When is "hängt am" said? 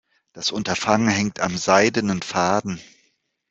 1.09-1.55